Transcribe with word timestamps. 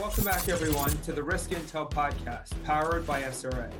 Welcome 0.00 0.24
back, 0.24 0.48
everyone, 0.48 0.90
to 1.02 1.12
the 1.12 1.22
Risk 1.22 1.50
Intel 1.50 1.88
podcast 1.90 2.54
powered 2.64 3.06
by 3.06 3.20
SRA, 3.20 3.70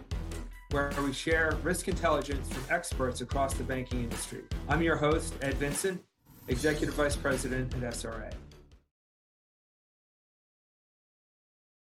where 0.70 0.92
we 1.02 1.14
share 1.14 1.56
risk 1.62 1.88
intelligence 1.88 2.46
from 2.52 2.62
experts 2.68 3.22
across 3.22 3.54
the 3.54 3.64
banking 3.64 4.04
industry. 4.04 4.42
I'm 4.68 4.82
your 4.82 4.96
host, 4.96 5.32
Ed 5.40 5.54
Vincent, 5.54 5.98
Executive 6.48 6.94
Vice 6.94 7.16
President 7.16 7.72
at 7.72 7.94
SRA. 7.94 8.30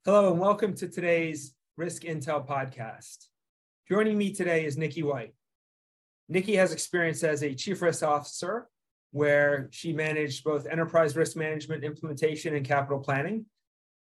Hello, 0.05 0.33
and 0.33 0.41
welcome 0.41 0.75
to 0.75 0.89
today's 0.89 1.55
Risk 1.77 2.03
Intel 2.03 2.45
podcast. 2.45 3.27
Joining 3.89 4.19
me 4.19 4.35
today 4.35 4.65
is 4.67 4.77
Niki 4.77 5.05
White. 5.05 5.35
Niki 6.33 6.57
has 6.57 6.73
experience 6.73 7.23
as 7.23 7.45
a 7.45 7.55
Chief 7.55 7.81
Risk 7.81 8.03
Officer, 8.03 8.67
where 9.13 9.69
she 9.71 9.93
managed 9.93 10.43
both 10.43 10.67
enterprise 10.67 11.15
risk 11.15 11.37
management 11.37 11.85
implementation 11.85 12.57
and 12.57 12.67
capital 12.67 12.99
planning 12.99 13.47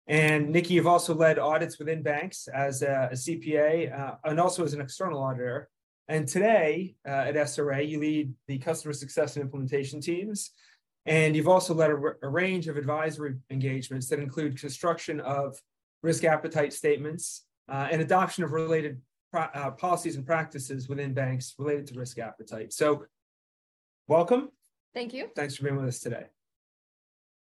and 0.09 0.55
Niki, 0.55 0.70
you've 0.70 0.87
also 0.87 1.15
led 1.15 1.38
audits 1.38 1.78
within 1.78 2.02
banks 2.02 2.48
as 2.48 2.83
a, 2.83 3.09
a 3.10 3.15
CPA 3.15 3.98
uh, 3.98 4.15
and 4.24 4.38
also 4.38 4.65
as 4.65 4.73
an 4.73 4.80
external 4.80 5.20
auditor. 5.20 5.69
And 6.09 6.29
today 6.29 6.95
uh, 7.06 7.10
at 7.10 7.34
SRA, 7.34 7.87
you 7.87 7.98
lead 7.98 8.32
the 8.46 8.59
customer 8.59 8.92
success 8.92 9.34
and 9.34 9.42
implementation 9.42 10.01
teams. 10.01 10.52
And 11.06 11.34
you've 11.34 11.48
also 11.48 11.74
led 11.74 11.91
a, 11.91 11.96
a 12.23 12.29
range 12.29 12.69
of 12.69 12.77
advisory 12.77 13.34
engagements 13.51 14.09
that 14.09 14.20
include 14.20 14.60
construction 14.60 15.20
of 15.20 15.56
risk 16.02 16.23
appetite 16.23 16.73
statements 16.73 17.45
uh, 17.68 17.88
and 17.91 18.01
adoption 18.01 18.45
of 18.45 18.52
related 18.52 19.01
uh, 19.32 19.73
policies 19.73 20.16
and 20.16 20.24
practices 20.24 20.88
within 20.88 21.15
banks 21.15 21.54
related 21.59 21.87
to 21.88 21.98
risk 21.98 22.18
appetite. 22.18 22.73
So, 22.73 23.04
welcome. 24.07 24.51
Thank 24.95 25.12
you. 25.12 25.29
Thanks 25.34 25.57
for 25.57 25.65
being 25.65 25.77
with 25.77 25.88
us 25.88 25.98
today. 25.98 26.27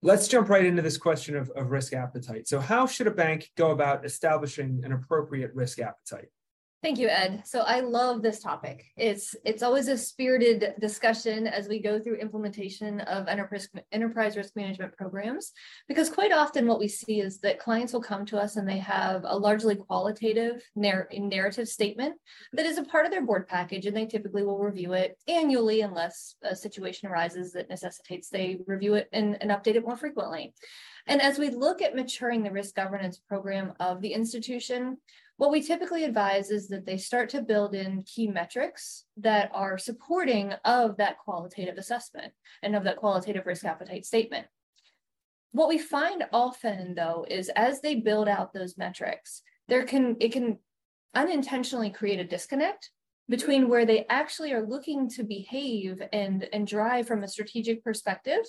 Let's 0.02 0.30
jump 0.30 0.48
right 0.48 0.66
into 0.66 0.82
this 0.82 0.98
question 0.98 1.36
of, 1.36 1.50
of 1.52 1.72
risk 1.72 1.94
appetite. 1.94 2.48
So, 2.48 2.60
how 2.60 2.88
should 2.88 3.08
a 3.08 3.12
bank 3.12 3.52
go 3.58 3.72
about 3.72 4.06
establishing 4.06 4.82
an 4.86 4.94
appropriate 4.94 5.54
risk 5.54 5.80
appetite? 5.80 6.30
Thank 6.82 6.98
you, 6.98 7.10
Ed. 7.10 7.44
So 7.46 7.60
I 7.60 7.82
love 7.82 8.22
this 8.22 8.40
topic. 8.42 8.86
It's 8.96 9.36
it's 9.44 9.64
always 9.64 9.90
a 9.90 9.98
spirited 9.98 10.76
discussion 10.80 11.46
as 11.46 11.68
we 11.68 11.82
go 11.82 12.00
through 12.00 12.16
implementation 12.16 13.02
of 13.02 13.28
enterprise 13.28 13.68
enterprise 13.92 14.38
risk 14.38 14.56
management 14.56 14.96
programs, 14.96 15.52
because 15.90 16.10
quite 16.10 16.32
often 16.32 16.68
what 16.68 16.80
we 16.80 16.88
see 16.88 17.20
is 17.20 17.40
that 17.40 17.60
clients 17.60 17.92
will 17.92 18.02
come 18.02 18.26
to 18.28 18.38
us 18.38 18.56
and 18.56 18.68
they 18.68 18.78
have 18.78 19.26
a 19.26 19.38
largely 19.38 19.76
qualitative 19.76 20.64
narr- 20.74 21.10
narrative 21.12 21.68
statement 21.68 22.16
that 22.54 22.66
is 22.66 22.78
a 22.78 22.86
part 22.86 23.06
of 23.06 23.12
their 23.12 23.26
board 23.26 23.50
package, 23.50 23.86
and 23.86 23.98
they 23.98 24.06
typically 24.06 24.46
will 24.46 24.60
review 24.60 24.94
it 24.94 25.18
annually 25.28 25.82
unless 25.82 26.36
a 26.44 26.56
situation 26.56 27.10
arises 27.10 27.52
that 27.52 27.70
necessitates 27.70 28.30
they 28.30 28.58
review 28.68 28.94
it 28.94 29.10
and, 29.12 29.38
and 29.42 29.52
update 29.52 29.76
it 29.76 29.86
more 29.86 29.98
frequently. 29.98 30.54
And 31.10 31.24
as 31.24 31.40
we 31.40 31.50
look 31.50 31.82
at 31.82 31.96
maturing 31.96 32.44
the 32.44 32.52
risk 32.52 32.76
governance 32.76 33.18
program 33.18 33.74
of 33.80 34.00
the 34.00 34.14
institution, 34.14 34.98
what 35.38 35.50
we 35.50 35.60
typically 35.64 36.04
advise 36.04 36.52
is 36.52 36.68
that 36.68 36.86
they 36.86 36.98
start 36.98 37.30
to 37.30 37.42
build 37.42 37.74
in 37.74 38.04
key 38.04 38.28
metrics 38.28 39.06
that 39.18 39.50
are 39.52 39.80
supporting 39.80 40.54
of 40.66 40.98
that 40.98 41.18
qualitative 41.18 41.80
assessment 41.80 42.32
and 42.62 42.76
of 42.76 42.84
that 42.84 42.98
qualitative 42.98 43.48
risk 43.48 43.66
appetite 43.66 44.06
statement. 44.06 44.46
What 45.52 45.68
we 45.68 45.80
find 45.80 46.26
often 46.32 46.94
though 46.94 47.26
is 47.28 47.50
as 47.56 47.82
they 47.82 47.96
build 47.96 48.28
out 48.28 48.54
those 48.54 48.78
metrics, 48.78 49.42
there 49.68 49.86
can 49.86 50.16
it 50.20 50.32
can 50.32 50.60
unintentionally 51.16 51.90
create 51.90 52.20
a 52.20 52.24
disconnect 52.24 52.92
between 53.28 53.68
where 53.68 53.86
they 53.86 54.06
actually 54.10 54.54
are 54.54 54.68
looking 54.68 55.10
to 55.10 55.24
behave 55.24 56.04
and, 56.14 56.48
and 56.54 56.68
drive 56.68 57.08
from 57.08 57.24
a 57.24 57.28
strategic 57.28 57.84
perspective 57.84 58.42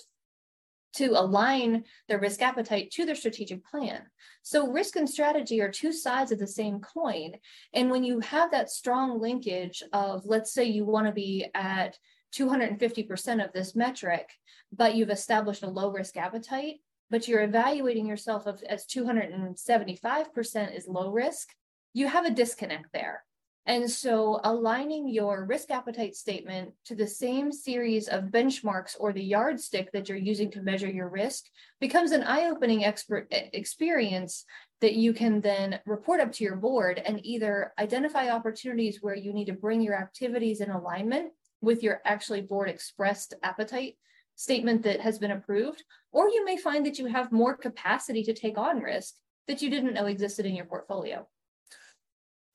to 0.93 1.19
align 1.19 1.83
their 2.07 2.19
risk 2.19 2.41
appetite 2.41 2.91
to 2.91 3.05
their 3.05 3.15
strategic 3.15 3.65
plan. 3.65 4.01
So, 4.43 4.67
risk 4.71 4.95
and 4.95 5.09
strategy 5.09 5.61
are 5.61 5.71
two 5.71 5.93
sides 5.93 6.31
of 6.31 6.39
the 6.39 6.47
same 6.47 6.79
coin. 6.79 7.33
And 7.73 7.89
when 7.89 8.03
you 8.03 8.19
have 8.19 8.51
that 8.51 8.69
strong 8.69 9.19
linkage 9.19 9.83
of, 9.93 10.25
let's 10.25 10.53
say, 10.53 10.65
you 10.65 10.85
want 10.85 11.07
to 11.07 11.13
be 11.13 11.47
at 11.53 11.97
250% 12.35 13.43
of 13.43 13.51
this 13.53 13.75
metric, 13.75 14.29
but 14.71 14.95
you've 14.95 15.09
established 15.09 15.63
a 15.63 15.69
low 15.69 15.91
risk 15.91 16.17
appetite, 16.17 16.75
but 17.09 17.27
you're 17.27 17.43
evaluating 17.43 18.07
yourself 18.07 18.47
as 18.47 18.85
275% 18.85 20.75
is 20.75 20.87
low 20.87 21.11
risk, 21.11 21.49
you 21.93 22.07
have 22.07 22.25
a 22.25 22.31
disconnect 22.31 22.87
there. 22.93 23.23
And 23.67 23.89
so 23.89 24.39
aligning 24.43 25.07
your 25.07 25.45
risk 25.45 25.69
appetite 25.69 26.15
statement 26.15 26.71
to 26.85 26.95
the 26.95 27.05
same 27.05 27.51
series 27.51 28.07
of 28.07 28.25
benchmarks 28.25 28.95
or 28.99 29.13
the 29.13 29.23
yardstick 29.23 29.91
that 29.91 30.09
you're 30.09 30.17
using 30.17 30.49
to 30.51 30.63
measure 30.63 30.89
your 30.89 31.09
risk 31.09 31.45
becomes 31.79 32.11
an 32.11 32.23
eye-opening 32.23 32.83
expert 32.83 33.27
experience 33.31 34.45
that 34.81 34.95
you 34.95 35.13
can 35.13 35.41
then 35.41 35.79
report 35.85 36.19
up 36.19 36.31
to 36.33 36.43
your 36.43 36.55
board 36.55 36.99
and 37.05 37.23
either 37.23 37.71
identify 37.77 38.29
opportunities 38.29 38.97
where 39.01 39.15
you 39.15 39.31
need 39.31 39.45
to 39.45 39.53
bring 39.53 39.81
your 39.81 39.95
activities 39.95 40.59
in 40.59 40.71
alignment 40.71 41.31
with 41.61 41.83
your 41.83 42.01
actually 42.03 42.41
board 42.41 42.67
expressed 42.67 43.35
appetite 43.43 43.95
statement 44.35 44.81
that 44.81 44.99
has 44.99 45.19
been 45.19 45.29
approved, 45.29 45.83
or 46.11 46.27
you 46.29 46.43
may 46.43 46.57
find 46.57 46.83
that 46.83 46.97
you 46.97 47.05
have 47.05 47.31
more 47.31 47.55
capacity 47.55 48.23
to 48.23 48.33
take 48.33 48.57
on 48.57 48.79
risk 48.79 49.13
that 49.47 49.61
you 49.61 49.69
didn't 49.69 49.93
know 49.93 50.07
existed 50.07 50.47
in 50.47 50.55
your 50.55 50.65
portfolio 50.65 51.27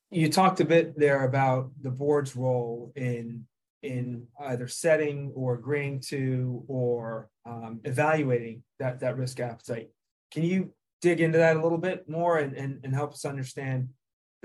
you 0.09 0.29
talked 0.29 0.59
a 0.59 0.65
bit 0.65 0.97
there 0.97 1.25
about 1.25 1.71
the 1.81 1.91
board's 1.91 2.35
role 2.35 2.91
in 2.95 3.45
in 3.83 4.25
either 4.39 4.67
setting 4.67 5.31
or 5.35 5.53
agreeing 5.53 5.99
to 5.99 6.63
or 6.67 7.29
um, 7.45 7.79
evaluating 7.83 8.63
that 8.79 8.99
that 8.99 9.17
risk 9.17 9.39
appetite. 9.39 9.89
Can 10.31 10.43
you 10.43 10.71
dig 11.01 11.21
into 11.21 11.37
that 11.37 11.57
a 11.57 11.61
little 11.61 11.77
bit 11.77 12.09
more 12.09 12.39
and, 12.39 12.55
and, 12.55 12.79
and 12.83 12.93
help 12.93 13.13
us 13.13 13.25
understand 13.25 13.89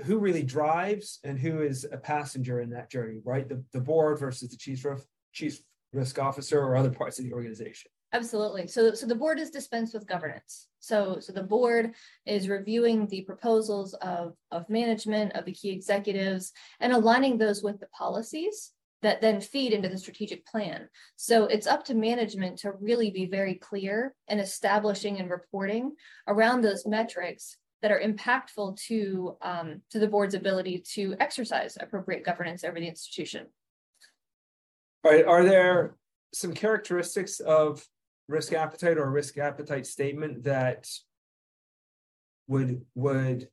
who 0.05 0.17
really 0.17 0.43
drives 0.43 1.19
and 1.23 1.39
who 1.39 1.61
is 1.61 1.85
a 1.91 1.97
passenger 1.97 2.61
in 2.61 2.69
that 2.71 2.89
journey, 2.89 3.19
right? 3.23 3.47
The, 3.47 3.63
the 3.73 3.79
board 3.79 4.19
versus 4.19 4.49
the 4.49 4.57
chief, 4.57 4.85
chief 5.33 5.59
risk 5.91 6.19
officer 6.19 6.59
or 6.59 6.75
other 6.75 6.89
parts 6.89 7.19
of 7.19 7.25
the 7.25 7.33
organization. 7.33 7.89
Absolutely. 8.13 8.67
So, 8.67 8.93
so 8.93 9.07
the 9.07 9.15
board 9.15 9.39
is 9.39 9.49
dispensed 9.49 9.93
with 9.95 10.07
governance. 10.07 10.67
So, 10.79 11.19
so 11.19 11.33
the 11.33 11.41
board 11.41 11.93
is 12.27 12.47
reviewing 12.47 13.07
the 13.07 13.21
proposals 13.21 13.95
of, 13.95 14.35
of 14.51 14.69
management, 14.69 15.33
of 15.33 15.45
the 15.45 15.51
key 15.51 15.71
executives, 15.71 16.51
and 16.79 16.93
aligning 16.93 17.37
those 17.37 17.63
with 17.63 17.79
the 17.79 17.87
policies 17.87 18.71
that 19.01 19.19
then 19.19 19.41
feed 19.41 19.73
into 19.73 19.89
the 19.89 19.97
strategic 19.97 20.45
plan. 20.45 20.87
So 21.15 21.45
it's 21.45 21.67
up 21.67 21.83
to 21.85 21.95
management 21.95 22.59
to 22.59 22.73
really 22.79 23.09
be 23.09 23.25
very 23.25 23.55
clear 23.55 24.13
in 24.27 24.39
establishing 24.39 25.19
and 25.19 25.29
reporting 25.29 25.95
around 26.27 26.61
those 26.61 26.85
metrics 26.85 27.57
that 27.81 27.91
are 27.91 27.99
impactful 27.99 28.77
to 28.87 29.35
um, 29.41 29.81
to 29.89 29.99
the 29.99 30.07
board's 30.07 30.35
ability 30.35 30.83
to 30.93 31.15
exercise 31.19 31.77
appropriate 31.79 32.23
governance 32.23 32.63
over 32.63 32.79
the 32.79 32.87
institution. 32.87 33.47
All 35.03 35.11
right. 35.11 35.25
Are 35.25 35.43
there 35.43 35.95
some 36.33 36.53
characteristics 36.53 37.41
of 37.41 37.85
risk 38.27 38.53
appetite 38.53 38.97
or 38.97 39.09
risk 39.09 39.37
appetite 39.37 39.85
statement 39.85 40.43
that 40.43 40.87
would 42.47 42.81
would 42.95 43.47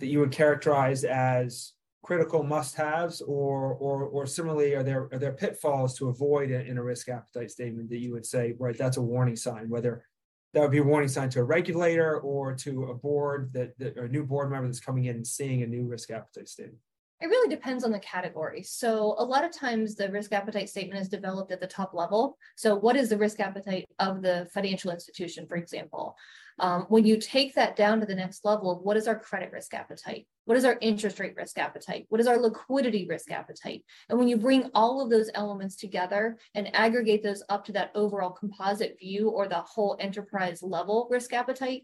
that 0.00 0.06
you 0.06 0.20
would 0.20 0.32
characterize 0.32 1.04
as 1.04 1.72
critical 2.02 2.42
must-haves 2.44 3.20
or 3.20 3.74
or 3.74 4.04
or 4.04 4.26
similarly 4.26 4.74
are 4.74 4.82
there 4.82 5.08
are 5.12 5.18
there 5.18 5.32
pitfalls 5.32 5.96
to 5.98 6.08
avoid 6.08 6.50
in 6.50 6.78
a 6.78 6.82
risk 6.82 7.08
appetite 7.08 7.50
statement 7.50 7.88
that 7.90 7.98
you 7.98 8.12
would 8.12 8.24
say 8.24 8.54
right 8.58 8.78
that's 8.78 8.96
a 8.96 9.02
warning 9.02 9.36
sign 9.36 9.68
whether 9.68 10.04
that 10.54 10.62
would 10.62 10.70
be 10.70 10.78
a 10.78 10.82
warning 10.82 11.08
sign 11.08 11.28
to 11.28 11.40
a 11.40 11.44
regulator 11.44 12.20
or 12.20 12.54
to 12.54 12.84
a 12.84 12.94
board 12.94 13.50
that, 13.52 13.76
that 13.78 13.96
or 13.98 14.04
a 14.04 14.08
new 14.08 14.24
board 14.24 14.50
member 14.50 14.68
that's 14.68 14.80
coming 14.80 15.06
in 15.06 15.16
and 15.16 15.26
seeing 15.26 15.62
a 15.62 15.66
new 15.66 15.84
risk 15.84 16.10
appetite 16.10 16.48
statement 16.48 16.78
it 17.20 17.26
really 17.26 17.48
depends 17.48 17.82
on 17.82 17.92
the 17.92 17.98
category. 18.00 18.62
So, 18.62 19.14
a 19.18 19.24
lot 19.24 19.44
of 19.44 19.50
times 19.50 19.94
the 19.94 20.10
risk 20.10 20.32
appetite 20.32 20.68
statement 20.68 21.00
is 21.00 21.08
developed 21.08 21.50
at 21.50 21.60
the 21.60 21.66
top 21.66 21.94
level. 21.94 22.36
So, 22.56 22.76
what 22.76 22.94
is 22.94 23.08
the 23.08 23.16
risk 23.16 23.40
appetite 23.40 23.86
of 23.98 24.20
the 24.20 24.48
financial 24.52 24.90
institution, 24.90 25.46
for 25.46 25.56
example? 25.56 26.14
Um, 26.58 26.82
when 26.88 27.06
you 27.06 27.18
take 27.18 27.54
that 27.54 27.76
down 27.76 28.00
to 28.00 28.06
the 28.06 28.14
next 28.14 28.44
level, 28.44 28.80
what 28.82 28.96
is 28.96 29.08
our 29.08 29.18
credit 29.18 29.50
risk 29.52 29.72
appetite? 29.72 30.26
What 30.44 30.58
is 30.58 30.64
our 30.64 30.76
interest 30.80 31.18
rate 31.18 31.34
risk 31.36 31.58
appetite? 31.58 32.06
What 32.10 32.20
is 32.20 32.26
our 32.26 32.38
liquidity 32.38 33.06
risk 33.06 33.30
appetite? 33.30 33.84
And 34.08 34.18
when 34.18 34.28
you 34.28 34.36
bring 34.36 34.70
all 34.74 35.02
of 35.02 35.10
those 35.10 35.30
elements 35.34 35.76
together 35.76 36.38
and 36.54 36.74
aggregate 36.74 37.22
those 37.22 37.42
up 37.48 37.64
to 37.66 37.72
that 37.72 37.92
overall 37.94 38.30
composite 38.30 38.96
view 38.98 39.30
or 39.30 39.48
the 39.48 39.56
whole 39.56 39.96
enterprise 40.00 40.62
level 40.62 41.08
risk 41.10 41.32
appetite, 41.32 41.82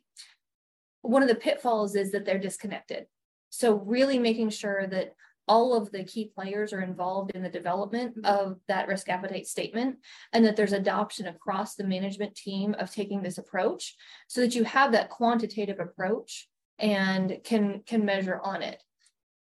one 1.03 1.23
of 1.23 1.29
the 1.29 1.35
pitfalls 1.35 1.97
is 1.97 2.13
that 2.13 2.25
they're 2.25 2.39
disconnected. 2.39 3.07
So 3.53 3.75
really 3.75 4.19
making 4.19 4.49
sure 4.49 4.87
that 4.87 5.15
all 5.47 5.77
of 5.77 5.93
the 5.93 6.05
key 6.05 6.33
players 6.35 6.73
are 6.73 6.81
involved 6.81 7.33
in 7.33 7.43
the 7.43 7.51
development 7.51 8.25
of 8.25 8.59
that 8.67 8.89
risk 8.89 9.11
appetite 9.11 9.47
statement 9.47 9.97
and 10.33 10.43
that 10.45 10.57
there's 10.57 10.73
adoption 10.73 11.27
across 11.27 11.75
the 11.75 11.85
management 11.85 12.35
team 12.35 12.75
of 12.79 12.91
taking 12.91 13.23
this 13.23 13.37
approach 13.37 13.95
so 14.27 14.41
that 14.41 14.55
you 14.55 14.65
have 14.65 14.93
that 14.93 15.11
quantitative 15.11 15.81
approach 15.81 16.49
and 16.79 17.39
can 17.45 17.83
can 17.85 18.07
measure 18.07 18.41
on 18.43 18.63
it. 18.63 18.83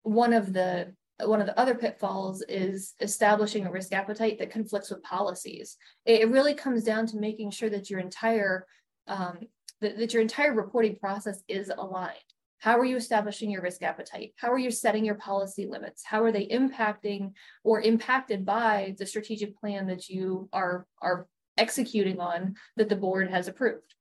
One 0.04 0.34
of 0.34 0.54
the 0.54 0.94
one 1.24 1.40
of 1.40 1.48
the 1.48 1.60
other 1.60 1.74
pitfalls 1.74 2.44
is 2.48 2.94
establishing 3.00 3.66
a 3.66 3.72
risk 3.72 3.92
appetite 3.92 4.38
that 4.38 4.52
conflicts 4.52 4.92
with 4.92 5.02
policies. 5.02 5.78
It 6.06 6.30
really 6.30 6.54
comes 6.54 6.84
down 6.84 7.08
to 7.08 7.18
making 7.18 7.52
sure 7.52 7.72
that 7.72 7.90
your 7.90 8.02
entire 8.02 8.68
um, 9.08 9.40
that, 9.82 9.98
that 9.98 10.14
your 10.14 10.22
entire 10.22 10.54
reporting 10.54 10.98
process 10.98 11.42
is 11.48 11.72
aligned. 11.76 12.20
How 12.66 12.80
are 12.80 12.86
you 12.86 12.98
establishing 12.98 13.52
your 13.52 13.62
risk 13.62 13.84
appetite? 13.84 14.34
How 14.38 14.52
are 14.52 14.58
you 14.58 14.72
setting 14.72 15.06
your 15.06 15.14
policy 15.14 15.68
limits? 15.68 16.04
How 16.04 16.24
are 16.24 16.32
they 16.32 16.48
impacting 16.48 17.34
or 17.64 17.80
impacted 17.80 18.44
by 18.44 18.96
the 18.98 19.06
strategic 19.06 19.56
plan 19.56 19.86
that 19.86 20.10
you 20.10 20.50
are, 20.52 20.88
are 21.00 21.28
executing 21.60 22.20
on 22.20 22.56
that 22.76 22.90
the 22.90 22.96
board 22.96 23.30
has 23.30 23.48
approved? 23.48 23.94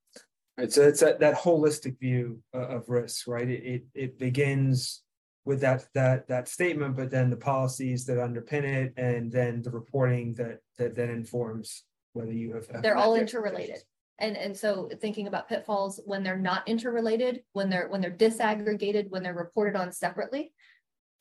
Right, 0.57 0.73
so 0.73 0.89
it's 0.89 1.01
that, 1.01 1.21
that 1.21 1.35
holistic 1.35 2.01
view 2.01 2.41
uh, 2.55 2.69
of 2.69 2.89
risk, 2.89 3.29
right? 3.29 3.51
It, 3.51 3.65
it, 3.67 3.85
it 3.93 4.19
begins 4.19 5.03
with 5.45 5.61
that 5.61 5.85
that 5.93 6.27
that 6.29 6.49
statement, 6.49 6.97
but 6.97 7.11
then 7.11 7.29
the 7.29 7.37
policies 7.37 8.07
that 8.07 8.17
underpin 8.17 8.63
it, 8.63 8.95
and 8.97 9.31
then 9.31 9.61
the 9.61 9.73
reporting 9.73 10.33
that 10.37 10.61
that 10.79 10.95
then 10.95 11.11
informs 11.11 11.85
whether 12.15 12.33
you 12.33 12.55
have. 12.55 12.81
They're 12.81 12.97
all 12.97 13.15
interrelated. 13.15 13.83
And 14.19 14.37
and 14.37 14.57
so 14.57 14.89
thinking 15.01 15.27
about 15.27 15.49
pitfalls 15.49 16.01
when 16.05 16.23
they're 16.23 16.39
not 16.39 16.67
interrelated, 16.69 17.43
when 17.53 17.69
they're 17.69 17.89
when 17.89 18.01
they're 18.01 18.11
disaggregated, 18.11 19.11
when 19.11 19.23
they're 19.23 19.35
reported 19.35 19.77
on 19.77 19.91
separately, 19.91 20.53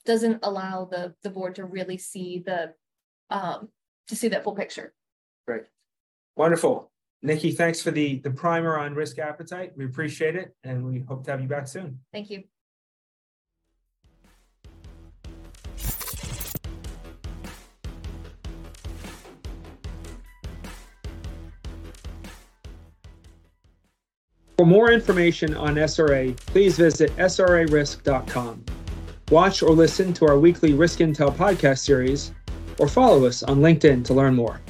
doesn't 0.06 0.40
allow 0.44 0.86
the 0.86 1.16
the 1.24 1.30
board 1.30 1.56
to 1.56 1.66
really 1.66 1.98
see 1.98 2.44
the 2.46 2.74
um 3.30 3.70
to 4.08 4.16
see 4.16 4.28
that 4.28 4.44
full 4.44 4.56
picture. 4.56 4.94
Great. 5.48 5.64
Wonderful. 6.36 6.92
Niki, 7.26 7.56
thanks 7.56 7.82
for 7.82 7.90
the 7.90 8.20
the 8.20 8.32
primer 8.32 8.78
on 8.78 8.94
risk 8.94 9.18
appetite. 9.18 9.72
We 9.76 9.86
appreciate 9.86 10.36
it 10.36 10.54
and 10.64 10.86
we 10.86 11.00
hope 11.00 11.24
to 11.26 11.32
have 11.32 11.42
you 11.42 11.48
back 11.48 11.68
soon. 11.68 12.00
Thank 12.12 12.30
you. 12.30 12.44
For 24.58 24.66
more 24.68 24.92
information 24.92 25.56
on 25.56 25.76
SRA, 25.76 26.36
please 26.38 26.78
visit 26.78 27.16
srarisk.com. 27.18 28.64
Watch 29.32 29.64
or 29.64 29.72
listen 29.72 30.14
to 30.14 30.28
our 30.28 30.38
weekly 30.38 30.74
Risk 30.74 31.00
Intel 31.00 31.34
podcast 31.36 31.80
series, 31.80 32.32
or 32.80 32.88
follow 32.88 33.26
us 33.26 33.42
on 33.42 33.62
LinkedIn 33.62 34.06
to 34.06 34.14
learn 34.14 34.36
more. 34.36 34.62